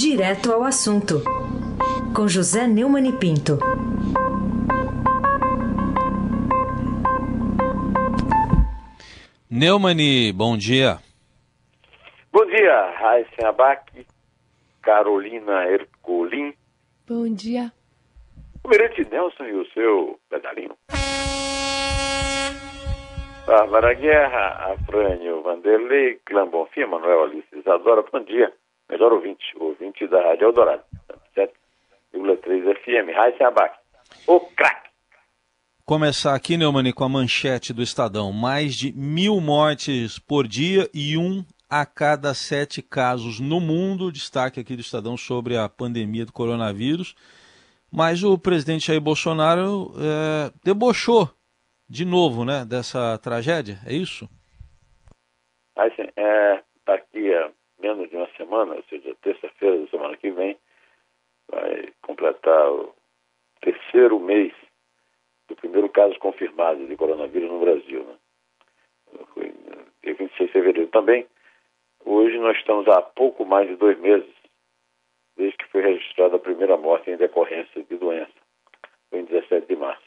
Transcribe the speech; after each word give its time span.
Direto 0.00 0.52
ao 0.52 0.62
assunto, 0.62 1.24
com 2.14 2.28
José 2.28 2.68
Neumann 2.68 3.08
e 3.08 3.12
Pinto. 3.18 3.58
Neumani, 9.50 10.32
bom 10.32 10.56
dia. 10.56 10.98
Bom 12.32 12.46
dia, 12.46 12.92
Raíssa 12.92 13.48
Abac, 13.48 14.06
Carolina 14.82 15.66
Ercolim. 15.66 16.54
Bom 17.04 17.34
dia. 17.34 17.72
O 18.62 18.68
Mirante 18.68 19.04
Nelson 19.10 19.46
e 19.46 19.52
o 19.54 19.66
seu 19.72 20.20
pedalinho. 20.30 20.76
Bárbara 23.44 23.94
Guerra, 23.94 24.74
Afrânio 24.74 25.42
Vanderlei, 25.42 26.20
Clã 26.24 26.46
Bonfim, 26.46 26.84
Manuel 26.84 27.24
Alice 27.24 27.48
Isadora, 27.52 28.04
bom 28.12 28.22
dia. 28.22 28.52
Melhor 28.88 29.12
ouvinte, 29.12 29.44
ouvinte 29.56 30.06
da 30.08 30.22
Rádio 30.22 30.46
Eldorado, 30.46 30.82
7,3 31.36 32.74
FM, 32.82 33.14
Raíssa 33.14 33.48
Abac. 33.48 33.78
O 34.26 34.40
craque. 34.40 34.88
Começar 35.84 36.34
aqui, 36.34 36.56
Neumani, 36.56 36.92
com 36.92 37.04
a 37.04 37.08
manchete 37.08 37.72
do 37.72 37.82
Estadão. 37.82 38.32
Mais 38.32 38.74
de 38.74 38.92
mil 38.92 39.40
mortes 39.40 40.18
por 40.18 40.46
dia 40.46 40.88
e 40.92 41.16
um 41.16 41.44
a 41.68 41.84
cada 41.84 42.32
sete 42.34 42.82
casos 42.82 43.40
no 43.40 43.60
mundo. 43.60 44.12
Destaque 44.12 44.60
aqui 44.60 44.74
do 44.74 44.80
Estadão 44.80 45.16
sobre 45.16 45.56
a 45.56 45.68
pandemia 45.68 46.24
do 46.26 46.32
coronavírus. 46.32 47.14
Mas 47.90 48.22
o 48.22 48.38
presidente 48.38 48.86
Jair 48.86 49.00
Bolsonaro 49.00 49.92
é, 49.96 50.52
debochou 50.62 51.30
de 51.88 52.04
novo 52.04 52.44
né, 52.44 52.64
dessa 52.64 53.16
tragédia, 53.18 53.78
é 53.86 53.94
isso? 53.94 54.28
Assim, 55.74 56.06
é, 56.16 56.62
daqui 56.86 57.32
a 57.32 57.50
menos 57.78 58.08
de 58.08 58.16
uma 58.16 58.28
semana, 58.36 58.74
ou 58.74 58.82
seja, 58.84 59.14
terça-feira 59.22 59.78
da 59.78 59.86
semana 59.88 60.16
que 60.16 60.30
vem, 60.30 60.56
vai 61.48 61.92
completar 62.02 62.70
o 62.72 62.94
terceiro 63.60 64.18
mês 64.18 64.52
do 65.48 65.56
primeiro 65.56 65.88
caso 65.88 66.18
confirmado 66.18 66.86
de 66.86 66.96
coronavírus 66.96 67.50
no 67.50 67.60
Brasil. 67.60 68.04
Né? 68.04 68.16
Foi 69.34 69.52
dia 70.02 70.14
26 70.14 70.46
de 70.46 70.52
fevereiro 70.52 70.90
também. 70.90 71.26
Hoje 72.04 72.38
nós 72.38 72.56
estamos 72.56 72.86
há 72.88 73.00
pouco 73.02 73.44
mais 73.44 73.68
de 73.68 73.76
dois 73.76 73.98
meses 73.98 74.38
desde 75.36 75.56
que 75.56 75.68
foi 75.68 75.82
registrada 75.82 76.36
a 76.36 76.40
primeira 76.40 76.76
morte 76.76 77.10
em 77.10 77.16
decorrência 77.16 77.82
de 77.84 77.96
doença. 77.96 78.32
Foi 79.08 79.20
em 79.20 79.24
17 79.24 79.66
de 79.66 79.76
março. 79.76 80.02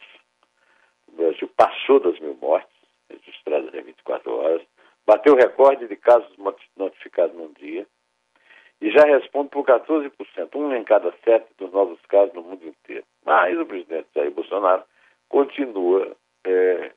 O 1.07 1.13
Brasil 1.13 1.49
passou 1.55 1.99
das 1.99 2.19
mil 2.19 2.35
mortes 2.35 2.69
registradas 3.09 3.73
em 3.73 3.81
24 3.81 4.31
horas, 4.31 4.61
bateu 5.05 5.33
o 5.33 5.37
recorde 5.37 5.87
de 5.87 5.95
casos 5.95 6.35
já 8.91 9.05
responde 9.05 9.49
por 9.49 9.65
14%, 9.65 10.11
um 10.55 10.75
em 10.75 10.83
cada 10.83 11.13
sete 11.23 11.47
dos 11.57 11.71
novos 11.71 11.99
casos 12.07 12.33
no 12.33 12.43
mundo 12.43 12.65
inteiro. 12.65 13.03
Mas 13.25 13.57
o 13.57 13.65
presidente 13.65 14.07
Jair 14.15 14.31
Bolsonaro 14.31 14.83
continua 15.29 16.15
é, 16.45 16.91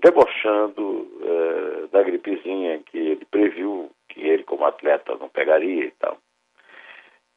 debochando 0.00 1.08
é, 1.22 1.86
da 1.88 2.02
gripezinha 2.02 2.78
que 2.80 2.98
ele 2.98 3.24
previu 3.26 3.90
que 4.08 4.20
ele, 4.20 4.42
como 4.44 4.64
atleta, 4.64 5.16
não 5.16 5.28
pegaria 5.28 5.86
e 5.86 5.90
tal. 5.92 6.18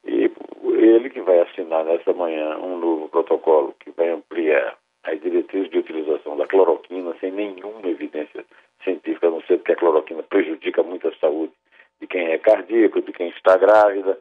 E 0.05 0.31
ele 0.63 1.09
que 1.09 1.21
vai 1.21 1.39
assinar 1.41 1.83
nessa 1.83 2.13
manhã 2.13 2.57
um 2.57 2.77
novo 2.77 3.09
protocolo 3.09 3.75
que 3.79 3.91
vai 3.91 4.09
ampliar 4.09 4.77
as 5.03 5.19
diretrizes 5.21 5.69
de 5.69 5.79
utilização 5.79 6.37
da 6.37 6.47
cloroquina 6.47 7.15
sem 7.19 7.31
nenhuma 7.31 7.87
evidência 7.87 8.45
científica, 8.83 9.27
a 9.27 9.31
não 9.31 9.41
ser 9.41 9.59
que 9.59 9.71
a 9.71 9.75
cloroquina 9.75 10.23
prejudica 10.23 10.83
muito 10.83 11.07
a 11.07 11.15
saúde 11.15 11.53
de 11.99 12.07
quem 12.07 12.27
é 12.27 12.37
cardíaco, 12.37 13.01
de 13.01 13.11
quem 13.11 13.29
está 13.29 13.57
grávida, 13.57 14.19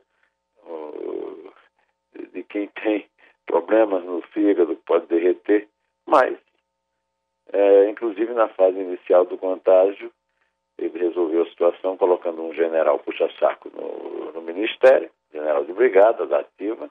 de 2.32 2.42
quem 2.44 2.69
tem 2.69 3.06
problemas 3.46 4.05
no 4.05 4.20
fígado, 4.22 4.77
pode 4.86 5.06
derreter, 5.06 5.69
mas, 6.06 6.36
é, 7.53 7.88
inclusive 7.88 8.32
na 8.34 8.48
fase 8.48 8.78
inicial 8.78 9.25
do 9.25 9.38
contágio, 9.38 10.12
ele 10.78 10.98
resolveu 10.98 11.42
a 11.42 11.48
situação 11.48 11.97
colocando 11.97 12.42
um 12.42 12.53
general 12.53 12.98
puxa-saco 12.98 13.70
no, 13.75 14.32
no 14.32 14.42
ministério, 14.42 15.10
general 15.32 15.65
de 15.65 15.72
brigada 15.72 16.26
da 16.26 16.41
ativa, 16.41 16.91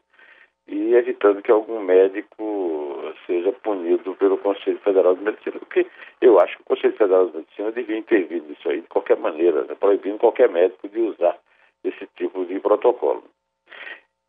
e 0.68 0.95
evitando 0.95 1.41
que 1.41 1.51
algum 1.51 1.79
médico 1.79 3.05
seja 3.25 3.52
punido 3.52 4.16
pelo 4.16 4.38
Conselho 4.38 4.80
Federal 4.80 5.16
de 5.16 5.24
Medicina, 5.24 5.59
porque 5.59 5.86
eu 6.22 6.40
acho 6.40 6.56
que 6.58 6.62
o 6.62 6.66
Conselho 6.66 6.97
Federal 6.97 7.28
de 7.28 7.38
Medicina 7.38 7.72
devia 7.72 7.97
intervir 7.97 8.41
nisso 8.44 8.69
aí 8.69 8.81
de 8.81 8.88
qualquer 8.88 9.18
maneira, 9.18 9.63
né, 9.63 9.75
proibindo 9.75 10.18
qualquer 10.18 10.50
médico 10.50 10.88
de 10.88 11.00
usar 11.00 11.38
esse 11.84 12.08
tipo 12.16 12.46
de 12.46 12.59
protocolo. 12.59 13.24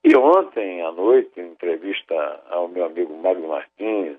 E 0.05 0.17
ontem 0.17 0.83
à 0.83 0.93
noite, 0.93 1.41
em 1.41 1.49
entrevista 1.49 2.43
ao 2.51 2.69
meu 2.69 2.84
amigo 2.84 3.17
Magno 3.17 3.49
Martins, 3.49 4.19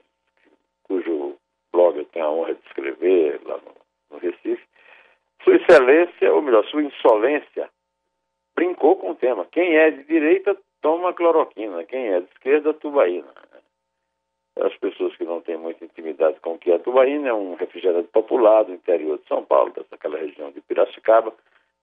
cujo 0.83 1.35
blog 1.71 1.97
eu 1.97 2.05
tenho 2.05 2.25
a 2.25 2.31
honra 2.31 2.53
de 2.55 2.61
escrever 2.67 3.39
lá 3.45 3.57
no, 3.57 3.73
no 4.11 4.17
Recife, 4.17 4.63
Sua 5.43 5.55
Excelência, 5.55 6.33
ou 6.33 6.41
melhor, 6.41 6.65
Sua 6.65 6.83
Insolência, 6.83 7.69
brincou 8.55 8.95
com 8.95 9.11
o 9.11 9.15
tema. 9.15 9.45
Quem 9.51 9.77
é 9.77 9.91
de 9.91 10.03
direita 10.03 10.57
toma 10.81 11.13
cloroquina, 11.13 11.83
quem 11.83 12.07
é 12.09 12.21
de 12.21 12.27
esquerda, 12.33 12.73
tubaína. 12.73 13.46
As 14.61 14.75
pessoas 14.77 15.15
que 15.15 15.23
não 15.23 15.41
têm 15.41 15.57
muita 15.57 15.85
intimidade 15.85 16.39
com 16.39 16.53
o 16.53 16.57
que 16.57 16.71
é 16.71 16.75
a 16.75 16.79
tubaína, 16.79 17.29
é 17.29 17.33
um 17.33 17.55
refrigerante 17.55 18.07
popular 18.09 18.63
do 18.63 18.73
interior 18.73 19.19
de 19.19 19.27
São 19.27 19.43
Paulo, 19.45 19.73
daquela 19.91 20.17
região 20.17 20.51
de 20.51 20.61
Piracicaba, 20.61 21.33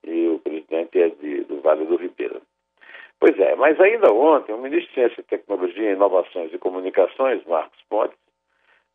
e 0.03 0.29
o 0.29 0.39
presidente 0.41 1.01
é 1.01 1.09
de, 1.09 1.45
do 1.45 1.61
Vale 1.61 1.85
do 1.87 1.97
Ribeira. 1.97 2.41
Pois 3.21 3.39
é, 3.39 3.55
mas 3.55 3.81
ainda 3.81 4.13
ontem, 4.13 4.53
o 4.53 4.59
ministro 4.59 4.89
de 4.89 4.95
Ciência, 4.95 5.23
Tecnologia, 5.23 5.93
Inovações 5.93 6.53
e 6.53 6.59
Comunicações, 6.59 7.45
Marcos 7.47 7.81
Pontes, 7.89 8.19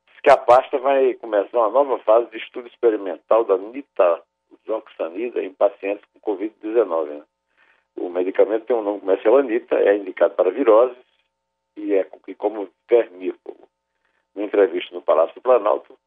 disse 0.08 0.22
que 0.22 0.30
a 0.30 0.38
pasta 0.38 0.78
vai 0.78 1.14
começar 1.16 1.58
uma 1.58 1.70
nova 1.70 1.98
fase 2.00 2.30
de 2.30 2.38
estudo 2.38 2.68
experimental 2.68 3.46
da 3.46 3.58
nitazoxanida 3.58 5.42
em 5.42 5.54
pacientes 5.54 6.04
com 6.14 6.36
Covid-19. 6.36 7.06
Né? 7.06 7.24
O 7.98 8.10
medicamento 8.10 8.66
tem 8.66 8.76
um 8.76 8.84
nome 8.84 9.00
comercial 9.00 9.38
Anita, 9.38 9.76
é 9.76 9.96
indicado 9.96 10.36
para 10.36 10.52
viroses 10.52 11.09
e 11.80 11.94
é 11.96 12.04
como 12.38 12.70
vermífugo. 12.90 13.68
Numa 14.36 14.46
entrevista 14.46 14.94
no 14.94 15.02
Palácio 15.02 15.36
do 15.36 15.42
Planalto, 15.42 15.98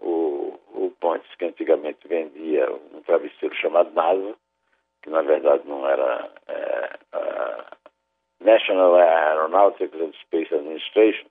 o, 0.00 0.58
o 0.74 0.92
Pontes, 1.00 1.34
que 1.36 1.44
antigamente 1.44 2.06
vendia 2.06 2.70
um 2.92 3.02
travesseiro 3.02 3.54
chamado 3.56 3.92
NASA, 3.94 4.34
que 5.02 5.10
na 5.10 5.22
verdade 5.22 5.66
não 5.66 5.88
era 5.88 6.30
é, 6.48 6.82
National 8.40 8.96
Aeronautics 8.96 10.00
and 10.00 10.12
Space 10.22 10.54
Administration, 10.54 11.26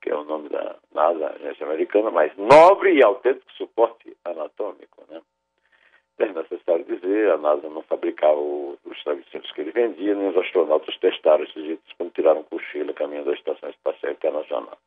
que 0.00 0.10
é 0.10 0.14
o 0.14 0.24
nome 0.24 0.48
da 0.48 0.76
NASA, 0.92 1.30
agência 1.34 1.66
americana, 1.66 2.10
mas 2.10 2.34
nobre 2.36 2.94
e 2.94 3.02
autêntico 3.02 3.52
suporte 3.52 4.16
anatômico? 4.24 5.04
É 6.18 6.26
necessário 6.26 6.84
dizer, 6.84 7.30
a 7.30 7.38
NASA 7.38 7.68
não 7.68 7.82
fabricava 7.82 8.40
os 8.40 9.04
travesseiros 9.04 9.50
que 9.52 9.60
ele 9.60 9.70
vendia, 9.70 10.14
nem 10.14 10.30
os 10.30 10.36
astronautas 10.36 10.96
testaram 10.98 11.44
esses 11.44 11.56
itens 11.56 11.92
quando 11.96 12.12
tiraram 12.12 12.42
cochilo 12.42 12.92
caminho 12.92 13.24
da 13.24 13.34
Estação 13.34 13.70
Espacial 13.70 14.12
Internacional. 14.12 14.78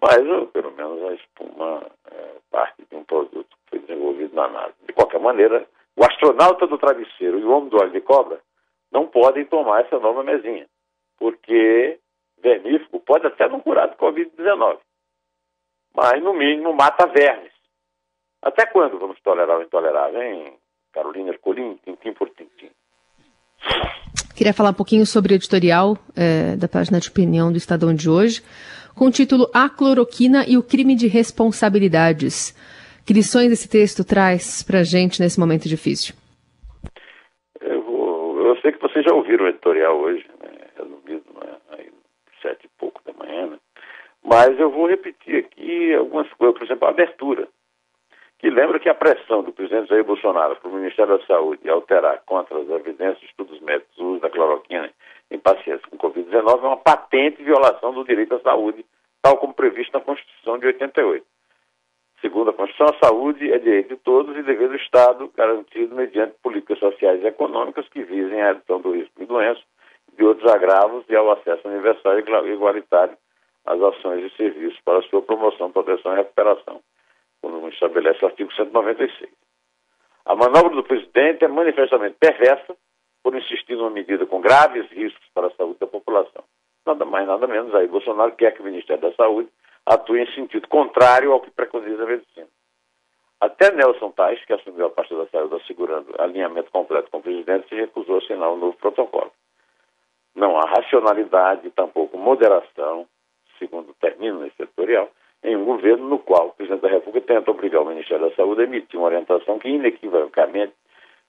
Mas, 0.00 0.50
pelo 0.52 0.70
menos, 0.72 1.02
a 1.02 1.14
espuma 1.14 1.86
é 2.12 2.36
parte 2.50 2.84
de 2.88 2.94
um 2.94 3.02
produto 3.02 3.48
que 3.48 3.70
foi 3.70 3.78
desenvolvido 3.80 4.36
na 4.36 4.46
NASA. 4.46 4.74
De 4.86 4.92
qualquer 4.92 5.18
maneira, 5.18 5.66
o 5.96 6.04
astronauta 6.04 6.66
do 6.66 6.78
travesseiro 6.78 7.40
e 7.40 7.44
o 7.44 7.50
homem 7.50 7.68
do 7.68 7.78
óleo 7.78 7.90
de 7.90 8.00
cobra 8.00 8.38
não 8.92 9.06
podem 9.08 9.44
tomar 9.46 9.80
essa 9.80 9.98
nova 9.98 10.22
mesinha, 10.22 10.66
porque 11.18 11.98
vermífugo 12.38 13.00
pode 13.00 13.26
até 13.26 13.48
não 13.48 13.58
curar 13.58 13.88
do 13.88 13.96
Covid-19, 13.96 14.78
mas, 15.94 16.22
no 16.22 16.34
mínimo, 16.34 16.72
mata 16.72 17.06
vermes. 17.06 17.55
Até 18.42 18.66
quando 18.66 18.98
vamos 18.98 19.20
tolerar 19.20 19.58
o 19.58 19.62
intolerável, 19.62 20.22
hein, 20.22 20.54
Carolina 20.92 21.30
Ercolim, 21.30 21.78
tintim 21.84 22.12
por 22.12 22.28
tintim? 22.30 22.70
Queria 24.36 24.52
falar 24.52 24.70
um 24.70 24.74
pouquinho 24.74 25.06
sobre 25.06 25.32
o 25.32 25.36
editorial 25.36 25.96
é, 26.14 26.56
da 26.56 26.68
página 26.68 27.00
de 27.00 27.08
opinião 27.08 27.50
do 27.50 27.56
Estadão 27.58 27.94
de 27.94 28.08
hoje, 28.08 28.42
com 28.94 29.06
o 29.06 29.10
título 29.10 29.50
A 29.52 29.68
Cloroquina 29.68 30.44
e 30.46 30.58
o 30.58 30.62
Crime 30.62 30.94
de 30.94 31.06
Responsabilidades. 31.06 32.54
Que 33.06 33.14
lições 33.14 33.50
esse 33.50 33.68
texto 33.68 34.04
traz 34.04 34.62
para 34.62 34.80
a 34.80 34.84
gente 34.84 35.20
nesse 35.20 35.40
momento 35.40 35.68
difícil? 35.68 36.14
Eu, 37.60 37.82
vou, 37.82 38.46
eu, 38.46 38.56
sei 38.60 38.72
que 38.72 38.80
vocês 38.80 39.04
já 39.04 39.14
ouviram 39.14 39.46
o 39.46 39.48
editorial 39.48 39.96
hoje, 39.98 40.26
né, 40.42 40.50
resumido, 40.76 41.24
né, 41.40 41.56
aí, 41.70 41.90
sete 42.42 42.66
e 42.66 42.70
pouco 42.78 43.00
da 43.04 43.12
manhã, 43.12 43.46
né? 43.46 43.58
mas 44.22 44.58
eu 44.58 44.70
vou 44.70 44.86
repetir 44.86 45.44
aqui 45.44 45.94
algumas 45.94 46.30
coisas, 46.34 46.58
por 46.58 46.64
exemplo, 46.64 46.86
a 46.86 46.90
abertura 46.90 47.48
que 48.46 48.50
lembra 48.50 48.78
que 48.78 48.88
a 48.88 48.94
pressão 48.94 49.42
do 49.42 49.50
presidente 49.50 49.88
Jair 49.88 50.04
Bolsonaro 50.04 50.54
para 50.54 50.70
o 50.70 50.72
Ministério 50.72 51.18
da 51.18 51.26
Saúde 51.26 51.68
alterar 51.68 52.22
contra 52.24 52.56
as 52.56 52.70
evidências 52.70 53.20
estudos 53.24 53.58
médicos 53.58 53.98
o 53.98 54.04
uso 54.12 54.20
da 54.20 54.30
cloroquina 54.30 54.88
em 55.32 55.36
pacientes 55.36 55.84
com 55.86 55.98
Covid-19 55.98 56.62
é 56.62 56.66
uma 56.68 56.76
patente 56.76 57.42
violação 57.42 57.92
do 57.92 58.04
direito 58.04 58.36
à 58.36 58.40
saúde, 58.42 58.86
tal 59.20 59.36
como 59.38 59.52
previsto 59.52 59.92
na 59.94 60.00
Constituição 60.00 60.60
de 60.60 60.66
88. 60.66 61.26
Segundo 62.20 62.50
a 62.50 62.52
Constituição, 62.52 62.94
a 62.94 63.04
saúde 63.04 63.52
é 63.52 63.58
direito 63.58 63.88
de 63.88 63.96
todos 63.96 64.36
e 64.36 64.42
dever 64.44 64.68
do 64.68 64.76
Estado, 64.76 65.28
garantido 65.36 65.96
mediante 65.96 66.36
políticas 66.40 66.78
sociais 66.78 67.20
e 67.24 67.26
econômicas 67.26 67.88
que 67.88 68.04
visem 68.04 68.40
a 68.42 68.52
redução 68.52 68.80
do 68.80 68.92
risco 68.92 69.18
de 69.18 69.26
doença 69.26 69.60
de 70.16 70.24
outros 70.24 70.48
agravos 70.52 71.04
e 71.08 71.16
ao 71.16 71.32
acesso 71.32 71.66
universal 71.66 72.16
e 72.16 72.52
igualitário 72.52 73.18
às 73.66 73.82
ações 73.82 74.24
e 74.24 74.36
serviços 74.36 74.78
para 74.84 75.02
sua 75.02 75.20
promoção, 75.20 75.72
proteção 75.72 76.12
e 76.12 76.18
recuperação, 76.18 76.80
como 77.50 77.68
estabelece 77.68 78.24
o 78.24 78.28
artigo 78.28 78.52
196. 78.52 79.30
A 80.24 80.34
manobra 80.34 80.74
do 80.74 80.82
presidente 80.82 81.44
é 81.44 81.48
manifestamente 81.48 82.16
perversa 82.18 82.76
por 83.22 83.34
insistir 83.36 83.76
numa 83.76 83.90
medida 83.90 84.26
com 84.26 84.40
graves 84.40 84.88
riscos 84.90 85.24
para 85.32 85.48
a 85.48 85.50
saúde 85.52 85.78
da 85.78 85.86
população. 85.86 86.44
Nada 86.84 87.04
mais, 87.04 87.26
nada 87.26 87.46
menos, 87.46 87.74
aí 87.74 87.86
Bolsonaro 87.88 88.32
quer 88.32 88.52
que 88.52 88.60
o 88.60 88.64
Ministério 88.64 89.02
da 89.02 89.12
Saúde 89.14 89.48
atue 89.84 90.20
em 90.20 90.34
sentido 90.34 90.68
contrário 90.68 91.32
ao 91.32 91.40
que 91.40 91.50
preconiza 91.50 92.02
a 92.02 92.06
medicina. 92.06 92.46
Até 93.40 93.70
Nelson 93.72 94.10
Tais, 94.12 94.44
que 94.44 94.52
assumiu 94.52 94.86
a 94.86 94.90
pasta 94.90 95.16
da 95.16 95.26
saúde 95.26 95.56
assegurando 95.56 96.14
alinhamento 96.18 96.70
completo 96.70 97.10
com 97.10 97.18
o 97.18 97.22
presidente, 97.22 97.68
se 97.68 97.74
recusou 97.74 98.16
a 98.16 98.18
assinar 98.18 98.50
um 98.50 98.56
novo 98.56 98.76
protocolo. 98.76 99.30
Não 100.34 100.58
há 100.58 100.68
racionalidade, 100.68 101.70
tampouco 101.70 102.16
moderação, 102.18 103.06
segundo 103.58 103.94
termina 104.00 104.38
nesse 104.38 104.62
editorial, 104.62 105.10
em 105.46 105.54
um 105.54 105.64
governo 105.64 106.08
no 106.08 106.18
qual 106.18 106.48
o 106.48 106.52
presidente 106.52 106.82
da 106.82 106.88
República 106.88 107.34
tenta 107.34 107.52
obrigar 107.52 107.80
o 107.80 107.86
Ministério 107.86 108.28
da 108.28 108.34
Saúde 108.34 108.62
a 108.62 108.64
emitir 108.64 108.98
uma 108.98 109.06
orientação 109.06 109.60
que 109.60 109.68
inequivocamente 109.68 110.74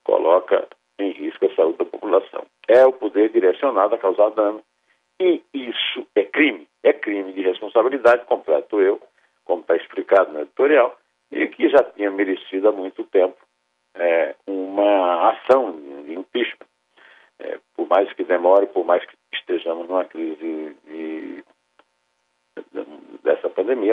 coloca 0.03 0.67
em 0.97 1.11
risco 1.11 1.45
a 1.45 1.55
saúde 1.55 1.77
da 1.77 1.85
população. 1.85 2.43
É 2.67 2.83
o 2.83 2.91
poder 2.91 3.29
direcionado 3.29 3.93
a 3.93 3.97
causar 3.99 4.31
dano 4.31 4.63
e 5.19 5.43
isso 5.53 6.07
é 6.15 6.23
crime. 6.23 6.67
É 6.81 6.93
crime 6.93 7.31
de 7.31 7.41
responsabilidade, 7.43 8.25
completo 8.25 8.81
eu, 8.81 8.99
como 9.45 9.61
está 9.61 9.75
explicado 9.75 10.33
no 10.33 10.41
editorial, 10.41 10.97
e 11.31 11.47
que 11.47 11.69
já 11.69 11.83
tinha 11.83 12.09
merecido 12.09 12.69
há 12.69 12.71
muito 12.71 13.03
tempo 13.03 13.37
é, 13.93 14.35
uma 14.47 15.29
ação 15.29 15.73
de 16.05 16.13
impeachment. 16.13 16.65
É, 17.39 17.59
por 17.75 17.87
mais 17.87 18.11
que 18.13 18.23
demore, 18.23 18.65
por 18.65 18.83
mais 18.83 19.05
que 19.05 19.15
estejamos 19.31 19.87
numa 19.87 20.05
crise 20.05 20.75
de 20.85 21.43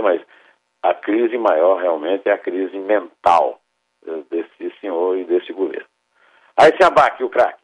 mas 0.03 0.21
a 0.83 0.95
crise 0.95 1.37
maior 1.39 1.81
realmente 1.81 2.29
é 2.29 2.33
a 2.33 2.39
crise 2.39 2.79
mental 2.79 3.61
eh, 4.07 4.23
desse 4.31 4.81
senhor 4.81 5.19
e 5.19 5.25
desse 5.25 5.53
governo. 5.53 5.87
Aí 6.57 6.73
se 6.77 6.85
abaque 6.85 7.25
o 7.25 7.31
craque. 7.31 7.63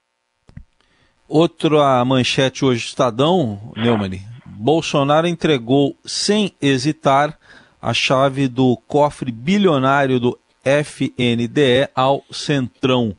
Outra 1.29 2.05
manchete 2.05 2.65
hoje, 2.65 2.87
Estadão, 2.87 3.73
Neumann. 3.77 4.19
Bolsonaro 4.47 5.27
entregou 5.27 5.97
sem 6.05 6.55
hesitar 6.61 7.39
a 7.81 7.95
chave 7.95 8.49
do 8.49 8.77
cofre 8.89 9.31
bilionário 9.31 10.19
do 10.19 10.39
FNDE 10.65 11.89
ao 11.95 12.23
Centrão. 12.31 13.17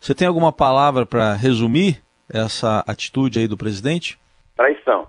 Você 0.00 0.14
tem 0.14 0.26
alguma 0.26 0.52
palavra 0.52 1.04
para 1.04 1.34
resumir 1.34 2.02
essa 2.32 2.82
atitude 2.86 3.40
aí 3.40 3.48
do 3.48 3.56
presidente? 3.56 4.18
Traição. 4.56 5.08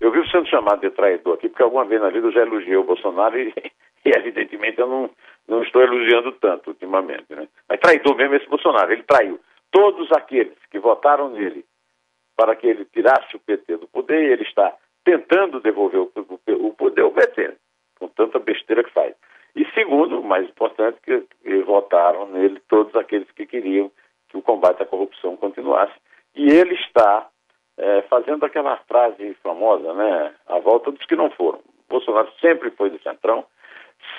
Eu 0.00 0.12
vivo 0.12 0.28
sendo 0.28 0.48
chamado 0.48 0.80
de 0.80 0.90
traidor 0.90 1.34
aqui, 1.34 1.48
porque 1.48 1.62
alguma 1.62 1.84
vez 1.84 2.00
na 2.00 2.10
vida 2.10 2.28
eu 2.28 2.32
já 2.32 2.42
elogiei 2.42 2.76
o 2.76 2.84
Bolsonaro 2.84 3.38
e, 3.38 3.52
e 4.04 4.10
evidentemente 4.16 4.78
eu 4.78 4.86
não, 4.86 5.10
não 5.46 5.62
estou 5.62 5.82
elogiando 5.82 6.32
tanto 6.32 6.68
ultimamente. 6.70 7.26
Né? 7.30 7.48
Mas 7.68 7.80
traidor 7.80 8.16
mesmo 8.16 8.34
esse 8.34 8.48
Bolsonaro, 8.48 8.92
ele 8.92 9.02
traiu 9.02 9.40
todos 9.70 10.10
aqueles 10.12 10.56
que 10.70 10.78
votaram 10.78 11.30
nele 11.30 11.64
para 12.36 12.54
que 12.54 12.66
ele 12.66 12.84
tirasse 12.84 13.34
o 13.34 13.40
PT 13.40 13.78
do 13.78 13.88
poder 13.88 14.22
e 14.22 14.32
ele 14.32 14.44
está 14.44 14.72
tentando 15.04 15.60
devolver 15.60 16.00
o, 16.00 16.12
o, 16.14 16.66
o 16.68 16.74
poder 16.74 17.02
ao 17.02 17.10
PT, 17.10 17.54
com 17.98 18.08
tanta 18.08 18.38
besteira 18.38 18.84
que 18.84 18.92
faz. 18.92 19.14
E 19.56 19.64
segundo, 19.72 20.22
mais 20.22 20.48
importante, 20.48 20.98
que, 21.02 21.20
que 21.42 21.62
votaram 21.62 22.28
nele 22.28 22.60
todos 22.68 22.94
aqueles 22.94 23.28
que 23.32 23.46
queriam 23.46 23.90
que 24.28 24.36
o 24.36 24.42
combate 24.42 24.82
à 24.82 24.86
corrupção 24.86 25.36
continuasse. 25.36 25.94
E 26.34 26.50
ele 26.50 26.74
está 26.74 27.27
é, 27.88 28.02
fazendo 28.02 28.44
aquela 28.44 28.76
frase 28.88 29.34
famosa, 29.42 29.94
né? 29.94 30.34
A 30.46 30.58
volta 30.58 30.90
dos 30.90 31.04
que 31.06 31.16
não 31.16 31.30
foram. 31.30 31.60
Bolsonaro 31.88 32.30
sempre 32.40 32.70
foi 32.72 32.90
do 32.90 33.00
Centrão, 33.02 33.46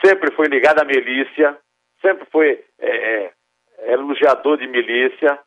sempre 0.03 0.33
foi 0.33 0.47
ligado 0.47 0.79
à 0.79 0.85
milícia, 0.85 1.55
sempre 2.01 2.25
foi 2.31 2.63
é, 2.79 2.89
é, 2.89 3.31
é, 3.79 3.93
elogiador 3.93 4.57
de 4.57 4.67
milícia 4.67 5.39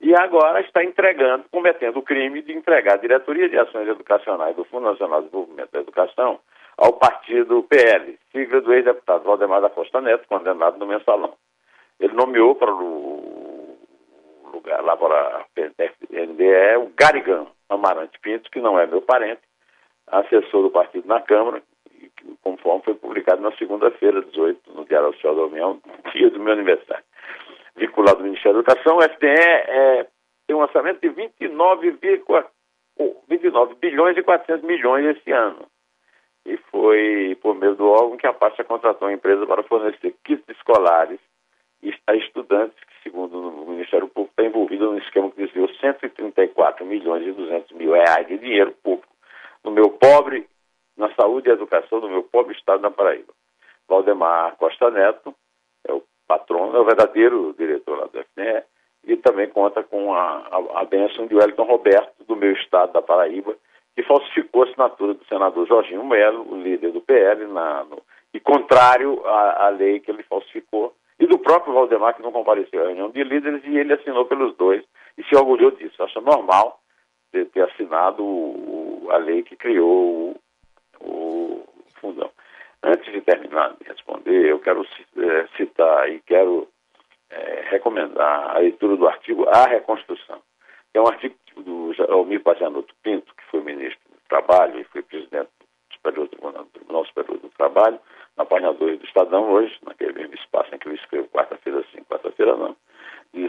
e 0.00 0.14
agora 0.14 0.60
está 0.60 0.82
entregando, 0.82 1.44
cometendo 1.50 1.98
o 1.98 2.02
crime 2.02 2.42
de 2.42 2.52
entregar 2.52 2.94
a 2.94 3.00
diretoria 3.00 3.48
de 3.48 3.58
ações 3.58 3.88
educacionais 3.88 4.56
do 4.56 4.64
Fundo 4.64 4.90
Nacional 4.90 5.20
de 5.20 5.26
Desenvolvimento 5.26 5.70
da 5.70 5.80
Educação 5.80 6.40
ao 6.76 6.92
partido 6.94 7.64
PL, 7.64 8.18
sigla 8.32 8.60
do 8.60 8.72
ex-deputado 8.72 9.24
Valdemar 9.24 9.60
da 9.60 9.70
Costa 9.70 10.00
Neto, 10.00 10.28
condenado 10.28 10.78
no 10.78 10.86
mensalão. 10.86 11.34
Ele 11.98 12.12
nomeou 12.14 12.54
para 12.54 12.72
o 12.72 13.76
lugar 14.52 14.82
lá 14.82 14.96
para 14.96 15.38
a 15.38 15.44
PNDE 15.54 16.76
o 16.78 16.92
Garigão, 16.96 17.48
Amarante 17.68 18.18
Pinto, 18.20 18.50
que 18.50 18.60
não 18.60 18.78
é 18.78 18.86
meu 18.86 19.02
parente, 19.02 19.42
assessor 20.06 20.62
do 20.62 20.70
partido 20.70 21.06
na 21.06 21.20
Câmara, 21.20 21.62
e 21.92 22.10
conforme 22.42 22.82
foi 22.84 22.94
publicado 22.94 23.42
na 23.42 23.52
segunda-feira, 23.56 24.22
18, 24.22 24.72
no 24.72 24.84
Diário 24.84 25.08
Oficial 25.08 25.34
da 25.34 25.42
União, 25.42 25.80
dia 26.12 26.30
do 26.30 26.40
meu 26.40 26.52
aniversário. 26.52 27.04
Vinculado 27.76 28.18
ao 28.18 28.24
Ministério 28.24 28.62
da 28.62 28.72
Educação, 28.72 28.96
o 28.96 29.02
FDE 29.02 29.28
é, 29.28 30.06
tem 30.46 30.56
um 30.56 30.60
orçamento 30.60 31.00
de 31.00 31.08
29, 31.10 31.98
29 33.28 33.74
bilhões 33.76 34.16
e 34.16 34.22
400 34.22 34.64
milhões 34.64 35.16
esse 35.16 35.30
ano. 35.30 35.66
E 36.46 36.56
foi 36.70 37.36
por 37.42 37.54
meio 37.54 37.74
do 37.74 37.86
órgão 37.86 38.16
que 38.16 38.26
a 38.26 38.32
pasta 38.32 38.64
contratou 38.64 39.08
a 39.08 39.12
empresa 39.12 39.46
para 39.46 39.62
fornecer 39.62 40.14
kits 40.24 40.48
escolares 40.48 41.20
a 42.06 42.14
estudantes 42.16 42.76
que, 42.82 42.97
segundo 43.08 43.38
o 43.38 43.70
Ministério 43.70 44.06
Público, 44.06 44.34
está 44.38 44.44
envolvido 44.44 44.92
num 44.92 44.98
esquema 44.98 45.30
que 45.30 45.42
desviou 45.42 45.68
134 45.80 46.84
milhões 46.84 47.26
e 47.26 47.32
200 47.32 47.72
mil 47.72 47.92
reais 47.92 48.26
de 48.26 48.36
dinheiro 48.38 48.72
público 48.82 49.08
no 49.64 49.70
meu 49.70 49.90
pobre, 49.90 50.46
na 50.96 51.12
saúde 51.14 51.48
e 51.48 51.52
educação 51.52 52.00
do 52.00 52.08
meu 52.08 52.22
pobre 52.22 52.54
estado 52.54 52.82
da 52.82 52.90
Paraíba. 52.90 53.32
Valdemar 53.88 54.56
Costa 54.56 54.90
Neto 54.90 55.34
é 55.86 55.92
o 55.92 56.02
patrono, 56.26 56.76
é 56.76 56.80
o 56.80 56.84
verdadeiro 56.84 57.54
diretor 57.56 57.98
lá 57.98 58.06
do 58.06 58.24
FNE, 58.34 58.62
e 59.04 59.16
também 59.16 59.48
conta 59.48 59.82
com 59.82 60.12
a, 60.12 60.46
a, 60.50 60.80
a 60.80 60.84
bênção 60.84 61.26
de 61.26 61.34
Wellington 61.34 61.64
Roberto, 61.64 62.24
do 62.26 62.36
meu 62.36 62.52
estado 62.52 62.92
da 62.92 63.00
Paraíba, 63.00 63.56
que 63.96 64.02
falsificou 64.02 64.62
a 64.62 64.66
assinatura 64.66 65.14
do 65.14 65.24
senador 65.24 65.66
Jorginho 65.66 66.04
Melo, 66.04 66.46
o 66.52 66.60
líder 66.60 66.92
do 66.92 67.00
PL, 67.00 67.46
na, 67.46 67.84
no, 67.84 68.02
e 68.34 68.38
contrário 68.38 69.24
à 69.26 69.70
lei 69.70 69.98
que 69.98 70.10
ele 70.10 70.22
falsificou, 70.24 70.94
e 71.18 71.26
do 71.26 71.38
próprio 71.38 71.74
Valdemar, 71.74 72.14
que 72.14 72.22
não 72.22 72.32
compareceu 72.32 72.82
à 72.82 72.86
reunião 72.86 73.10
de 73.10 73.24
líderes, 73.24 73.62
e 73.64 73.76
ele 73.76 73.92
assinou 73.92 74.26
pelos 74.26 74.56
dois 74.56 74.84
e 75.16 75.24
se 75.24 75.36
orgulhou 75.36 75.72
disso. 75.72 76.02
Acha 76.02 76.20
normal 76.20 76.80
ter, 77.32 77.46
ter 77.46 77.62
assinado 77.62 78.22
o, 78.22 79.08
a 79.10 79.16
lei 79.16 79.42
que 79.42 79.56
criou 79.56 80.36
o, 81.00 81.04
o, 81.04 81.64
fundão. 82.00 82.30
Antes 82.82 83.12
de 83.12 83.20
terminar 83.20 83.74
de 83.80 83.88
responder, 83.88 84.46
eu 84.46 84.60
quero 84.60 84.86
é, 85.16 85.46
citar 85.56 86.08
e 86.08 86.20
quero 86.20 86.68
é, 87.30 87.64
recomendar 87.70 88.56
a 88.56 88.58
leitura 88.58 88.96
do 88.96 89.08
artigo 89.08 89.48
A 89.48 89.64
Reconstrução. 89.66 90.40
É 90.94 91.00
um 91.00 91.08
artigo 91.08 91.34
do 91.56 91.92
Almir 92.08 92.42
Pazianotto 92.42 92.94
Pinto, 93.02 93.34
que 93.34 93.44
foi 93.50 93.60
ministro 93.60 94.00
do 94.10 94.20
Trabalho 94.28 94.80
e 94.80 94.84
foi 94.84 95.02
presidente 95.02 95.50
do 95.58 95.94
Superior 95.94 96.28
Tribunal, 96.28 96.64
do 96.64 96.70
Tribunal 96.70 97.04
Superior 97.06 97.38
do 97.38 97.48
Trabalho, 97.50 97.98
na 98.36 98.44
página 98.44 98.72
2 98.72 99.00
do 99.00 99.04
Estadão 99.04 99.50
hoje, 99.50 99.76
naquele 99.84 100.12
mesmo 100.12 100.34
espaço 100.34 100.72
em 100.74 100.78
que 100.78 100.88
eu 100.88 100.94
escrevo 100.94 101.28
quarta-feira 101.28 101.84
sim, 101.92 102.02
quarta-feira 102.04 102.56
não, 102.56 102.76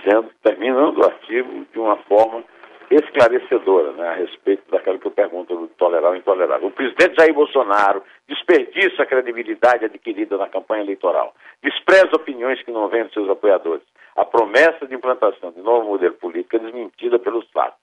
dizendo, 0.10 0.32
terminando 0.42 0.98
o 0.98 1.06
artigo 1.06 1.66
de 1.72 1.80
uma 1.80 1.98
forma 2.04 2.44
esclarecedora 2.90 3.92
né, 3.94 4.08
a 4.08 4.14
respeito 4.16 4.70
daquilo 4.72 5.00
que 5.00 5.08
eu 5.08 5.12
pergunto 5.12 5.56
do 5.56 5.68
tolerável 5.68 6.16
e 6.16 6.20
intolerável. 6.20 6.68
O 6.70 6.72
presidente 6.72 7.16
Jair 7.20 7.34
Bolsonaro 7.34 8.04
desperdiça 8.28 9.04
a 9.04 9.06
credibilidade 9.06 9.86
adquirida 9.86 10.38
na 10.38 10.50
campanha 10.50 10.84
eleitoral, 10.84 11.36
despreza 11.62 12.16
opiniões 12.16 12.62
que 12.64 12.72
não 12.72 12.88
vêm 12.88 13.06
de 13.06 13.14
seus 13.14 13.30
apoiadores. 13.30 13.84
A 14.16 14.26
promessa 14.26 14.88
de 14.88 14.96
implantação 14.96 15.52
de 15.52 15.62
novo 15.62 15.88
modelo 15.88 16.16
político 16.16 16.56
é 16.56 16.60
desmentida 16.60 17.20
pelos 17.20 17.48
fatos. 17.52 17.80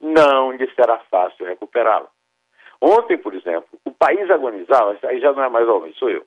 Não 0.00 0.52
lhe 0.52 0.68
será 0.74 0.98
fácil 1.10 1.46
recuperá-lo. 1.46 2.08
Ontem, 2.80 3.16
por 3.16 3.34
exemplo, 3.34 3.68
o 3.84 3.90
país 3.92 4.28
agonizava, 4.30 4.96
aí 5.04 5.20
já 5.20 5.32
não 5.32 5.44
é 5.44 5.48
mais 5.48 5.68
homem, 5.68 5.92
sou 5.94 6.10
eu 6.10 6.24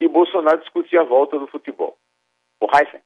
e 0.00 0.08
Bolsonaro 0.08 0.58
discutia 0.58 1.00
a 1.00 1.04
volta 1.04 1.38
do 1.38 1.46
futebol. 1.46 1.96
O 2.60 2.66
Heisen, 2.66 3.00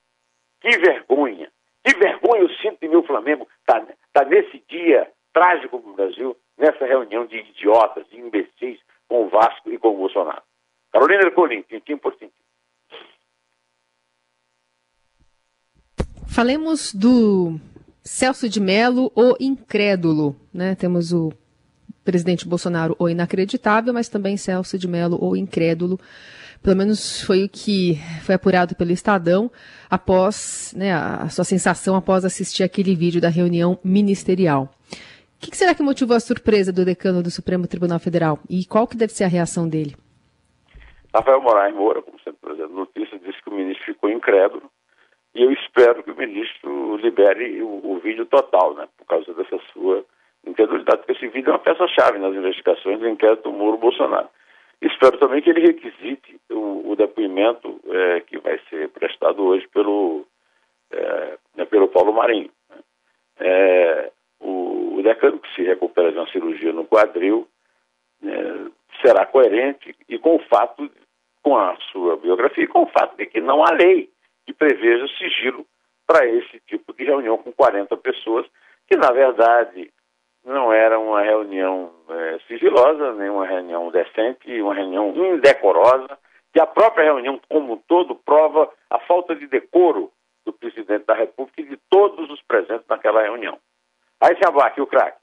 que 0.60 0.78
vergonha, 0.78 1.50
que 1.84 1.96
vergonha 1.98 2.42
eu 2.42 2.50
sinto 2.56 2.78
de 2.80 2.88
meu 2.88 3.02
Flamengo 3.02 3.48
estar 3.60 3.80
tá, 3.80 3.94
tá 4.12 4.24
nesse 4.24 4.62
dia 4.68 5.10
trágico 5.32 5.80
para 5.80 5.90
o 5.90 5.94
Brasil, 5.94 6.36
nessa 6.58 6.84
reunião 6.84 7.26
de 7.26 7.36
idiotas, 7.36 8.06
de 8.08 8.18
imbecis 8.18 8.78
com 9.08 9.24
o 9.24 9.28
Vasco 9.28 9.70
e 9.70 9.78
com 9.78 9.88
o 9.88 9.96
Bolsonaro. 9.96 10.42
Carolina 10.92 11.22
Ercolim, 11.22 11.62
tintim 11.62 11.96
por 11.96 12.14
tintim. 12.16 12.32
Falemos 16.26 16.94
do 16.94 17.58
Celso 18.02 18.48
de 18.48 18.60
Mello, 18.60 19.10
o 19.14 19.36
incrédulo. 19.40 20.36
Né? 20.52 20.74
Temos 20.74 21.12
o 21.12 21.32
presidente 22.04 22.48
Bolsonaro, 22.48 22.96
o 22.98 23.08
inacreditável, 23.08 23.92
mas 23.92 24.08
também 24.08 24.36
Celso 24.36 24.78
de 24.78 24.88
Mello, 24.88 25.18
o 25.22 25.36
incrédulo. 25.36 25.98
Pelo 26.62 26.76
menos 26.76 27.22
foi 27.22 27.44
o 27.44 27.48
que 27.48 27.96
foi 28.24 28.34
apurado 28.34 28.76
pelo 28.76 28.92
Estadão 28.92 29.50
após 29.88 30.74
né, 30.76 30.92
a 30.92 31.28
sua 31.30 31.44
sensação 31.44 31.96
após 31.96 32.24
assistir 32.24 32.62
aquele 32.62 32.94
vídeo 32.94 33.20
da 33.20 33.30
reunião 33.30 33.78
ministerial. 33.82 34.64
O 34.64 35.40
que, 35.40 35.50
que 35.50 35.56
será 35.56 35.74
que 35.74 35.82
motivou 35.82 36.14
a 36.14 36.20
surpresa 36.20 36.70
do 36.70 36.84
decano 36.84 37.22
do 37.22 37.30
Supremo 37.30 37.66
Tribunal 37.66 37.98
Federal? 37.98 38.38
E 38.48 38.66
qual 38.66 38.86
que 38.86 38.96
deve 38.96 39.12
ser 39.12 39.24
a 39.24 39.28
reação 39.28 39.66
dele? 39.66 39.96
Rafael 41.14 41.40
Moraes 41.40 41.74
Moura, 41.74 42.02
como 42.02 42.18
sempre 42.20 42.40
presente 42.42 42.72
notícia, 42.72 43.18
disse 43.18 43.42
que 43.42 43.48
o 43.48 43.54
ministro 43.54 43.86
ficou 43.86 44.10
incrédulo 44.10 44.70
e 45.34 45.42
eu 45.42 45.52
espero 45.52 46.02
que 46.02 46.10
o 46.10 46.16
ministro 46.16 46.96
libere 46.96 47.62
o, 47.62 47.80
o 47.84 48.00
vídeo 48.00 48.26
total, 48.26 48.74
né, 48.74 48.86
por 48.98 49.06
causa 49.06 49.32
dessa 49.32 49.58
sua 49.72 50.04
incredulidade, 50.46 50.98
porque 50.98 51.12
esse 51.12 51.28
vídeo 51.28 51.50
é 51.50 51.52
uma 51.52 51.58
peça-chave 51.58 52.18
nas 52.18 52.34
investigações 52.34 52.98
do 52.98 53.08
inquérito 53.08 53.52
Moro-Bolsonaro. 53.52 54.28
Espero 54.82 55.18
também 55.18 55.42
que 55.42 55.50
ele 55.50 55.60
requisite 55.60 56.40
o, 56.50 56.90
o 56.90 56.96
depoimento 56.96 57.80
é, 57.86 58.20
que 58.20 58.38
vai 58.38 58.58
ser 58.70 58.88
prestado 58.88 59.42
hoje 59.44 59.68
pelo, 59.68 60.26
é, 60.90 61.38
né, 61.54 61.64
pelo 61.66 61.88
Paulo 61.88 62.12
Marinho. 62.12 62.50
Né. 62.70 62.76
É, 63.40 64.12
o, 64.40 64.96
o, 64.96 65.02
decano 65.02 65.38
que 65.38 65.54
se 65.54 65.62
recupera 65.62 66.10
de 66.10 66.18
uma 66.18 66.30
cirurgia 66.30 66.72
no 66.72 66.86
quadril 66.86 67.46
é, 68.24 68.70
será 69.02 69.26
coerente 69.26 69.94
e 70.08 70.18
com 70.18 70.36
o 70.36 70.42
fato, 70.48 70.90
com 71.42 71.56
a 71.58 71.76
sua 71.92 72.16
biografia, 72.16 72.64
e 72.64 72.68
com 72.68 72.82
o 72.82 72.90
fato 72.90 73.16
de 73.16 73.26
que 73.26 73.40
não 73.40 73.62
há 73.62 73.72
lei 73.72 74.10
que 74.46 74.54
preveja 74.54 75.06
sigilo 75.18 75.66
para 76.06 76.26
esse 76.26 76.58
tipo 76.66 76.92
de 76.94 77.04
reunião 77.04 77.36
com 77.36 77.52
40 77.52 77.96
pessoas, 77.98 78.46
que 78.88 78.96
na 78.96 79.12
verdade 79.12 79.92
não 80.44 80.72
era 80.72 80.98
uma 80.98 81.22
reunião 81.22 81.90
é, 82.08 82.38
sigilosa, 82.46 83.12
nem 83.14 83.30
uma 83.30 83.46
reunião 83.46 83.90
decente, 83.90 84.60
uma 84.60 84.74
reunião 84.74 85.14
indecorosa, 85.34 86.18
que 86.52 86.60
a 86.60 86.66
própria 86.66 87.04
reunião 87.04 87.40
como 87.48 87.74
um 87.74 87.76
todo 87.76 88.14
prova 88.14 88.68
a 88.88 88.98
falta 89.00 89.34
de 89.34 89.46
decoro 89.46 90.10
do 90.44 90.52
presidente 90.52 91.04
da 91.06 91.14
República 91.14 91.60
e 91.60 91.68
de 91.68 91.78
todos 91.88 92.30
os 92.30 92.42
presentes 92.42 92.86
naquela 92.88 93.22
reunião. 93.22 93.58
Aí 94.20 94.36
se 94.36 94.46
abaque 94.46 94.80
o 94.80 94.86
craque. 94.86 95.18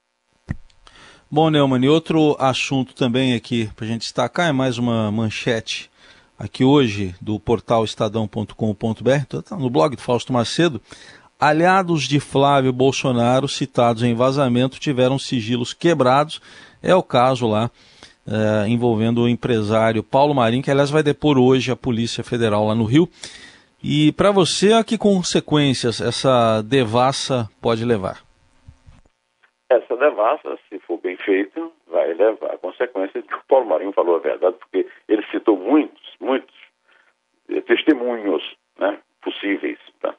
Bom, 1.30 1.50
Neumann, 1.50 1.84
e 1.84 1.90
outro 1.90 2.38
assunto 2.40 2.96
também 2.96 3.36
aqui 3.36 3.70
para 3.76 3.86
a 3.86 3.88
gente 3.88 4.02
destacar 4.02 4.48
é 4.48 4.54
mais 4.54 4.78
uma 4.78 5.12
manchete 5.12 5.92
aqui 6.40 6.64
hoje 6.64 7.16
do 7.22 7.40
portal 7.40 7.84
estadão.com.br, 7.84 9.42
tá 9.44 9.58
no 9.58 9.70
blog 9.70 9.96
do 9.96 10.02
Fausto 10.02 10.32
Macedo. 10.32 10.80
Aliados 11.40 12.04
de 12.08 12.20
Flávio 12.20 12.74
Bolsonaro 12.74 13.48
citados 13.48 14.02
em 14.02 14.16
vazamento 14.16 14.80
tiveram 14.80 15.20
sigilos 15.20 15.74
quebrados. 15.74 16.42
É 16.82 16.96
o 16.96 17.04
caso 17.04 17.48
lá 17.48 17.70
é, 18.28 18.68
envolvendo 18.68 19.22
o 19.22 19.30
empresário 19.30 20.04
Paulo 20.04 20.34
Marim, 20.34 20.62
que 20.62 20.72
aliás 20.72 20.90
vai 20.90 21.04
depor 21.04 21.38
hoje 21.38 21.72
a 21.72 21.76
Polícia 21.76 22.24
Federal 22.24 22.66
lá 22.66 22.74
no 22.74 22.86
Rio. 22.86 23.08
E 23.84 24.12
para 24.14 24.32
você, 24.32 24.74
a 24.74 24.84
que 24.84 24.98
consequências 24.98 26.02
essa 26.02 26.62
devassa 26.64 27.48
pode 27.62 27.86
levar? 27.86 28.26
Essa 29.70 29.96
devassa, 29.96 30.58
se 30.68 30.80
for 30.80 31.00
bem 31.00 31.18
feita, 31.18 31.62
vai 31.86 32.14
levar 32.14 32.54
a 32.54 32.58
consequência 32.58 33.22
de 33.22 33.28
que 33.28 33.36
o 33.36 33.46
Paulo 33.48 33.68
Marinho 33.68 33.94
falou 33.94 34.16
a 34.16 34.20
verdade, 34.20 34.56
porque 34.58 34.88
ele 35.08 35.24
citou 35.30 35.58
muitos, 35.58 36.16
muitos 36.20 36.56
eh, 37.50 37.62
testemunhos 37.62 38.42
né, 38.80 38.98
possíveis. 39.22 39.78
Tá? 40.02 40.16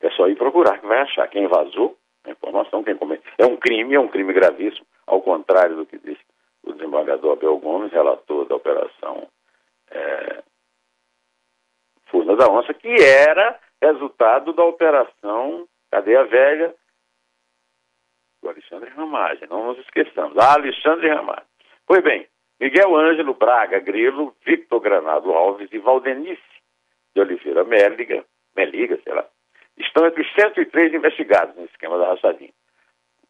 É 0.00 0.10
só 0.10 0.28
ir 0.28 0.36
procurar 0.36 0.78
que 0.78 0.86
vai 0.86 1.00
achar 1.00 1.28
quem 1.28 1.46
vazou 1.46 1.96
a 2.24 2.30
informação, 2.30 2.82
quem 2.82 2.96
comete. 2.96 3.22
É 3.38 3.46
um 3.46 3.56
crime, 3.56 3.94
é 3.94 4.00
um 4.00 4.08
crime 4.08 4.32
gravíssimo, 4.32 4.86
ao 5.06 5.22
contrário 5.22 5.76
do 5.76 5.86
que 5.86 5.98
disse 5.98 6.22
o 6.62 6.72
desembargador 6.72 7.32
Abel 7.32 7.58
Gomes, 7.58 7.92
relator 7.92 8.44
da 8.46 8.56
operação 8.56 9.28
é, 9.90 10.42
Furna 12.06 12.36
da 12.36 12.48
Onça, 12.48 12.74
que 12.74 12.88
era 13.02 13.58
resultado 13.80 14.52
da 14.52 14.64
operação 14.64 15.66
Cadeia 15.90 16.24
Velha 16.24 16.74
do 18.42 18.48
Alexandre 18.48 18.90
Ramagem, 18.90 19.48
não 19.48 19.68
nos 19.68 19.78
esqueçamos. 19.78 20.36
Ah, 20.38 20.54
Alexandre 20.54 21.08
Ramagem. 21.08 21.46
Pois 21.86 22.02
bem, 22.02 22.26
Miguel 22.60 22.96
Ângelo 22.96 23.34
Braga 23.34 23.78
Grilo, 23.78 24.34
Victor 24.44 24.80
Granado 24.80 25.32
Alves 25.32 25.68
e 25.72 25.78
Valdenice 25.78 26.42
de 27.14 27.20
Oliveira 27.20 27.64
Meliga, 27.64 28.24
Meliga, 28.54 28.98
sei 29.02 29.12
lá, 29.12 29.26
estão 29.78 30.06
entre 30.06 30.22
os 30.22 30.32
103 30.34 30.94
investigados 30.94 31.56
no 31.56 31.64
esquema 31.64 31.98
da 31.98 32.08
Raçadinha. 32.08 32.52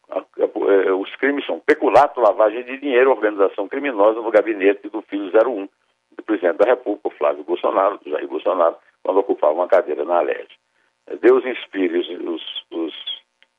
É, 0.09 0.91
os 0.91 1.13
crimes 1.17 1.45
são 1.45 1.59
peculato, 1.59 2.21
lavagem 2.21 2.63
de 2.63 2.77
dinheiro, 2.77 3.11
organização 3.11 3.67
criminosa 3.67 4.21
no 4.21 4.31
gabinete 4.31 4.89
do 4.89 5.01
filho 5.01 5.25
01 5.25 5.67
do 6.15 6.23
presidente 6.23 6.57
da 6.57 6.71
República, 6.71 7.09
Flávio 7.17 7.43
Bolsonaro, 7.43 7.99
do 7.99 8.09
Jair 8.09 8.27
Bolsonaro, 8.27 8.75
quando 9.03 9.19
ocupava 9.19 9.53
uma 9.53 9.67
cadeira 9.67 10.03
na 10.05 10.19
Aled. 10.19 10.47
Deus 11.21 11.45
inspire 11.45 11.99
os, 11.99 12.09
os, 12.09 12.41
os 12.71 12.93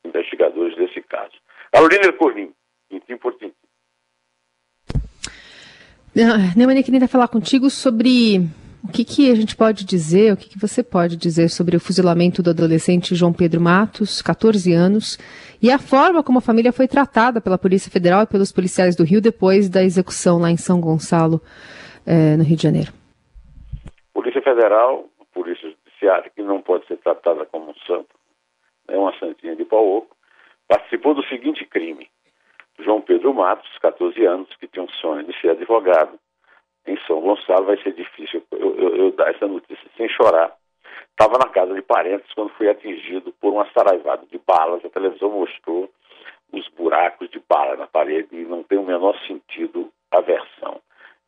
investigadores 0.04 0.76
desse 0.76 1.00
caso. 1.02 1.32
Carolina 1.72 2.06
Ercolim, 2.06 2.52
tintim 2.90 3.16
por 3.16 3.34
tintim. 3.34 3.54
Neumani, 6.56 6.82
queria 6.82 7.06
falar 7.06 7.28
contigo 7.28 7.70
sobre 7.70 8.40
que, 8.98 9.04
que, 9.04 9.30
a 9.30 9.34
gente 9.34 9.56
pode 9.56 9.84
dizer, 9.84 10.32
o 10.32 10.36
que, 10.36 10.48
que, 10.48 10.58
você 10.58 10.82
pode 10.82 11.16
dizer 11.16 11.48
sobre 11.50 11.76
o 11.76 11.80
fuzilamento 11.80 12.42
do 12.42 12.50
adolescente 12.50 13.14
João 13.14 13.32
Pedro 13.32 13.60
Matos, 13.60 14.20
14 14.20 14.72
anos, 14.72 15.16
e 15.62 15.70
a 15.70 15.78
forma 15.78 16.22
como 16.22 16.38
a 16.38 16.42
família 16.42 16.72
foi 16.72 16.88
tratada 16.88 17.40
pela 17.40 17.56
Polícia 17.56 17.92
Federal 17.92 18.22
e 18.22 18.26
pelos 18.26 18.50
policiais 18.50 18.96
do 18.96 19.04
Rio 19.04 19.20
depois 19.20 19.68
da 19.68 19.84
execução 19.84 20.38
lá 20.38 20.50
em 20.50 20.56
São 20.56 20.80
Gonçalo, 20.80 21.40
eh, 22.04 22.36
no 22.36 22.42
Rio 22.42 22.56
de 22.56 22.62
Janeiro? 22.62 22.92
Polícia 24.12 24.42
Federal, 24.42 25.04
Polícia 25.32 25.70
Judiciária, 25.70 26.32
que 26.34 26.42
não 26.42 26.60
pode 26.60 26.84
ser 26.88 26.96
tratada 26.96 27.46
como 27.46 27.70
um 27.70 27.74
santo, 27.86 28.08
é 28.88 28.96
uma 28.96 29.16
santinha 29.18 29.54
de 29.54 29.64
pau 29.64 29.86
oco, 29.86 30.16
participou 30.66 31.14
do 31.14 31.22
seguinte 31.26 31.64
crime. 31.64 32.08
João 32.80 33.00
Pedro 33.00 33.32
Matos, 33.32 33.70
14 33.80 34.24
anos, 34.24 34.48
que 34.58 34.66
tinha 34.66 34.84
um 34.84 34.88
sonho 34.88 35.24
de 35.24 35.40
ser 35.40 35.50
advogado, 35.50 36.18
em 36.88 36.98
São 37.06 37.20
Gonçalo, 37.20 37.66
vai 37.66 37.80
ser 37.82 37.92
difícil 37.92 38.42
eu, 38.52 38.76
eu, 38.76 38.96
eu 38.96 39.12
dar 39.12 39.30
essa 39.30 39.46
notícia 39.46 39.88
sem 39.96 40.08
chorar. 40.08 40.52
Estava 41.10 41.38
na 41.38 41.50
casa 41.50 41.74
de 41.74 41.82
parentes 41.82 42.32
quando 42.34 42.50
foi 42.50 42.68
atingido 42.68 43.32
por 43.40 43.52
um 43.52 43.60
assaraivado 43.60 44.26
de 44.26 44.38
balas. 44.38 44.84
A 44.84 44.90
televisão 44.90 45.30
mostrou 45.30 45.90
os 46.52 46.68
buracos 46.68 47.28
de 47.30 47.42
bala 47.48 47.76
na 47.76 47.86
parede 47.86 48.28
e 48.32 48.44
não 48.44 48.62
tem 48.62 48.78
o 48.78 48.84
menor 48.84 49.18
sentido 49.26 49.90
a 50.10 50.20
versão 50.20 50.80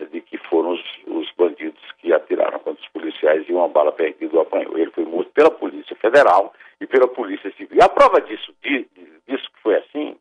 de 0.07 0.21
que 0.21 0.39
foram 0.39 0.73
os, 0.73 0.83
os 1.07 1.31
bandidos 1.37 1.81
que 1.99 2.13
atiraram 2.13 2.59
contra 2.61 2.83
os 2.83 2.89
policiais 2.89 3.45
e 3.49 3.53
uma 3.53 3.69
bala 3.69 3.93
perdida 3.93 4.37
o 4.37 4.41
apanhou. 4.41 4.79
Ele 4.79 4.91
foi 4.91 5.05
morto 5.05 5.31
pela 5.33 5.51
Polícia 5.51 5.95
Federal 5.97 6.55
e 6.81 6.87
pela 6.87 7.09
Polícia 7.09 7.53
Civil. 7.53 7.77
E 7.77 7.83
a 7.83 7.89
prova 7.89 8.21
disso, 8.21 8.55
de, 8.63 8.89
disso 9.27 9.51
que 9.53 9.63
foi 9.63 9.77
assim, 9.77 10.17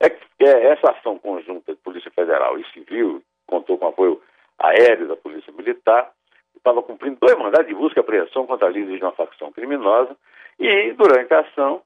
é 0.00 0.10
que 0.10 0.24
é, 0.40 0.72
essa 0.72 0.90
ação 0.90 1.18
conjunta 1.18 1.74
de 1.74 1.80
Polícia 1.80 2.10
Federal 2.10 2.58
e 2.58 2.64
Civil 2.72 3.22
contou 3.46 3.78
com 3.78 3.88
apoio 3.88 4.20
aéreo 4.58 5.08
da 5.08 5.16
Polícia 5.16 5.52
Militar, 5.52 6.10
estava 6.56 6.82
cumprindo 6.82 7.18
dois 7.20 7.36
mandados 7.38 7.66
de 7.66 7.74
busca 7.74 8.00
e 8.00 8.02
apreensão 8.02 8.46
contra 8.46 8.68
líderes 8.68 8.98
de 8.98 9.04
uma 9.04 9.12
facção 9.12 9.43
criminosa 9.54 10.16
e, 10.58 10.92
durante 10.92 11.32
a 11.32 11.40
ação, 11.40 11.82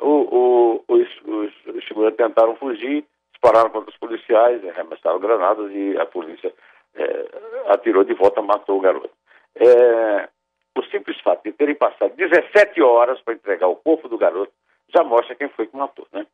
o, 0.00 0.08
o, 0.08 0.84
os, 0.88 1.08
os, 1.24 1.74
os 1.74 1.88
seguranças 1.88 2.16
tentaram 2.16 2.56
fugir, 2.56 3.04
dispararam 3.32 3.70
contra 3.70 3.90
os 3.90 3.96
policiais, 3.96 4.66
arremessaram 4.66 5.18
granadas 5.18 5.70
e 5.72 5.98
a 5.98 6.06
polícia 6.06 6.52
é, 6.94 7.28
atirou 7.68 8.04
de 8.04 8.14
volta, 8.14 8.42
matou 8.42 8.78
o 8.78 8.80
garoto. 8.80 9.10
É, 9.54 10.28
o 10.76 10.82
simples 10.84 11.18
fato 11.20 11.42
de 11.44 11.52
terem 11.52 11.74
passado 11.74 12.14
17 12.16 12.82
horas 12.82 13.20
para 13.22 13.34
entregar 13.34 13.68
o 13.68 13.76
corpo 13.76 14.08
do 14.08 14.18
garoto 14.18 14.52
já 14.94 15.02
mostra 15.02 15.34
quem 15.34 15.48
foi 15.48 15.66
que 15.66 15.76
matou, 15.76 16.06
né? 16.12 16.26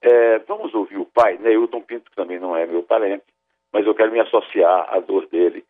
É, 0.00 0.38
vamos 0.40 0.72
ouvir 0.74 0.98
o 0.98 1.06
pai, 1.06 1.36
Neilton 1.38 1.80
Pinto, 1.82 2.10
que 2.10 2.16
também 2.16 2.38
não 2.38 2.56
é 2.56 2.66
meu 2.66 2.82
parente, 2.82 3.24
mas 3.72 3.84
eu 3.86 3.94
quero 3.94 4.12
me 4.12 4.20
associar 4.20 4.94
à 4.94 5.00
dor 5.00 5.26
dele 5.26 5.64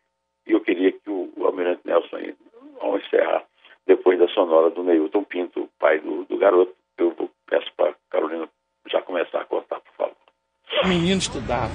e 0.45 0.51
eu 0.51 0.61
queria 0.61 0.91
que 0.91 1.09
o, 1.09 1.31
o 1.35 1.45
Almirante 1.45 1.81
Nelson, 1.85 2.17
ao 2.79 2.97
encerrar, 2.97 3.43
depois 3.87 4.19
da 4.19 4.27
sonora 4.27 4.69
do 4.69 4.83
Neilton 4.83 5.23
Pinto, 5.23 5.69
pai 5.79 5.99
do, 5.99 6.25
do 6.25 6.37
garoto, 6.37 6.73
eu 6.97 7.15
vou, 7.17 7.31
peço 7.49 7.67
para 7.75 7.95
Carolina 8.11 8.47
já 8.91 9.01
começar 9.01 9.41
a 9.41 9.45
cortar, 9.45 9.79
por 9.79 9.93
favor. 9.95 10.15
O 10.83 10.87
menino 10.87 11.19
estudava. 11.19 11.73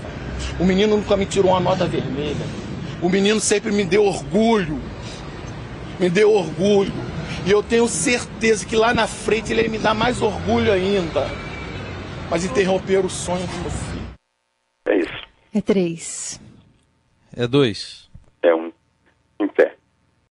O 0.60 0.64
menino 0.64 0.96
nunca 0.96 1.16
me 1.16 1.26
tirou 1.26 1.50
uma 1.50 1.60
nota 1.60 1.86
vermelha. 1.86 2.44
O 3.02 3.08
menino 3.08 3.40
sempre 3.40 3.72
me 3.72 3.84
deu 3.84 4.04
orgulho. 4.04 4.78
Me 5.98 6.08
deu 6.08 6.30
orgulho. 6.32 6.92
E 7.46 7.50
eu 7.50 7.62
tenho 7.62 7.88
certeza 7.88 8.66
que 8.66 8.76
lá 8.76 8.94
na 8.94 9.06
frente 9.06 9.52
ele 9.52 9.62
ia 9.62 9.68
me 9.68 9.78
dar 9.78 9.94
mais 9.94 10.22
orgulho 10.22 10.70
ainda. 10.70 11.26
Mas 12.30 12.44
interromper 12.44 13.04
o 13.04 13.10
sonho 13.10 13.46
do 13.46 13.60
meu 13.60 13.70
filho. 13.70 14.08
É 14.86 14.96
isso. 14.96 15.26
É 15.54 15.60
três. 15.60 16.40
É 17.36 17.46
dois. 17.46 18.01